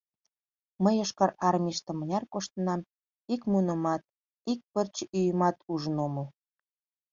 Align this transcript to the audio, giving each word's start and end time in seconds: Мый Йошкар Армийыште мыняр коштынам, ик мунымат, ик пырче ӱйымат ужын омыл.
Мый 0.83 0.95
Йошкар 0.99 1.31
Армийыште 1.47 1.91
мыняр 1.93 2.23
коштынам, 2.33 2.81
ик 3.33 3.41
мунымат, 3.51 4.01
ик 4.51 4.59
пырче 4.71 5.03
ӱйымат 5.17 5.55
ужын 5.71 5.95
омыл. 6.05 6.27